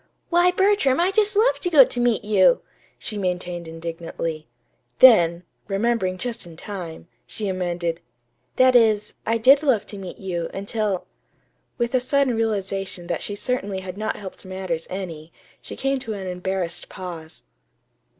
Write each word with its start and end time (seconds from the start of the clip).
"Why, 0.31 0.49
Bertram, 0.49 0.99
I 0.99 1.11
just 1.11 1.35
love 1.35 1.59
to 1.59 1.69
go 1.69 1.85
to 1.85 1.99
meet 1.99 2.25
you," 2.25 2.63
she 2.97 3.19
maintained 3.19 3.67
indignantly. 3.67 4.47
Then, 4.97 5.43
remembering 5.67 6.17
just 6.17 6.47
in 6.47 6.57
time, 6.57 7.07
she 7.27 7.47
amended: 7.47 7.99
"That 8.55 8.75
is, 8.75 9.13
I 9.27 9.37
did 9.37 9.61
love 9.61 9.85
to 9.85 9.99
meet 9.99 10.17
you, 10.17 10.49
until" 10.55 11.05
With 11.77 11.93
a 11.93 11.99
sudden 11.99 12.35
realization 12.35 13.05
that 13.05 13.21
she 13.21 13.35
certainly 13.35 13.81
had 13.81 13.95
not 13.95 14.15
helped 14.15 14.43
matters 14.43 14.87
any, 14.89 15.31
she 15.61 15.75
came 15.75 15.99
to 15.99 16.13
an 16.13 16.25
embarrassed 16.25 16.89
pause. 16.89 17.43